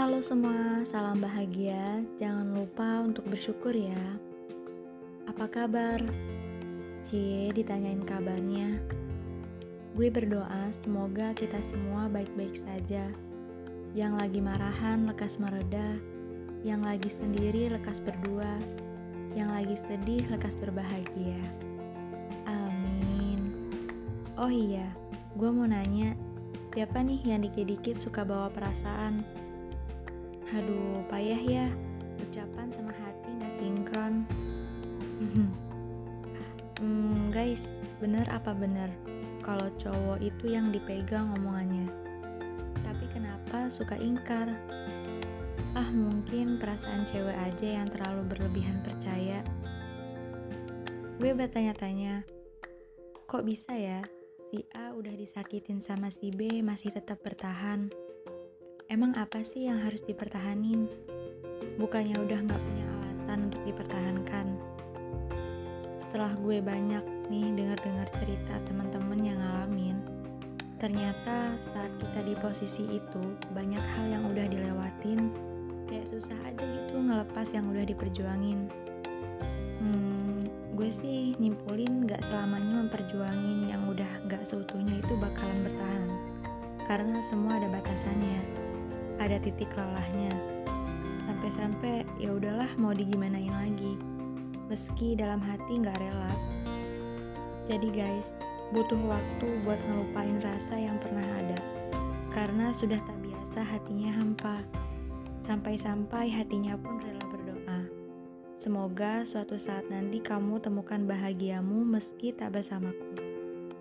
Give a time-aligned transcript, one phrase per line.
[0.00, 2.00] Halo semua, salam bahagia.
[2.16, 4.00] Jangan lupa untuk bersyukur ya.
[5.28, 6.00] Apa kabar?
[7.04, 8.80] Cie, ditanyain kabarnya.
[9.92, 13.12] Gue berdoa semoga kita semua baik-baik saja.
[13.92, 16.00] Yang lagi marahan lekas mereda,
[16.64, 18.56] yang lagi sendiri lekas berdua,
[19.36, 21.44] yang lagi sedih lekas berbahagia.
[22.48, 23.52] Amin.
[24.40, 24.88] Oh iya,
[25.36, 26.16] gue mau nanya,
[26.72, 29.40] siapa nih yang dikit-dikit suka bawa perasaan?
[30.50, 31.66] Aduh, payah ya.
[32.18, 34.14] Ucapan sama hati nggak sinkron.
[36.82, 37.70] hmm, guys,
[38.02, 38.90] bener apa bener?
[39.46, 41.86] Kalau cowok itu yang dipegang omongannya.
[42.82, 44.50] Tapi kenapa suka ingkar?
[45.78, 49.46] Ah, mungkin perasaan cewek aja yang terlalu berlebihan percaya.
[51.22, 52.26] Gue bertanya-tanya,
[53.30, 54.02] kok bisa ya
[54.50, 57.86] si A udah disakitin sama si B masih tetap bertahan?
[58.90, 60.90] Emang apa sih yang harus dipertahanin?
[61.78, 64.46] Bukannya udah gak punya alasan untuk dipertahankan.
[65.94, 69.94] Setelah gue banyak nih dengar-dengar cerita teman-teman yang ngalamin,
[70.82, 73.22] ternyata saat kita di posisi itu
[73.54, 75.30] banyak hal yang udah dilewatin,
[75.86, 78.66] kayak susah aja gitu ngelepas yang udah diperjuangin.
[79.78, 86.04] Hmm, gue sih nyimpulin gak selamanya memperjuangin yang udah gak seutuhnya itu bakalan bertahan.
[86.90, 88.69] Karena semua ada batasannya
[89.20, 90.32] ada titik lelahnya.
[91.28, 94.00] Sampai-sampai ya udahlah mau digimanain lagi.
[94.72, 96.32] Meski dalam hati nggak rela.
[97.68, 98.32] Jadi guys,
[98.72, 101.60] butuh waktu buat ngelupain rasa yang pernah ada.
[102.32, 104.64] Karena sudah tak biasa hatinya hampa.
[105.44, 107.80] Sampai-sampai hatinya pun rela berdoa.
[108.56, 113.20] Semoga suatu saat nanti kamu temukan bahagiamu meski tak bersamaku.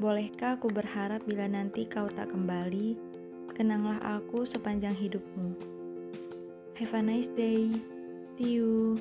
[0.00, 2.96] Bolehkah aku berharap bila nanti kau tak kembali,
[3.54, 5.52] Kenanglah aku sepanjang hidupmu.
[6.78, 7.68] Have a nice day.
[8.38, 8.96] See you.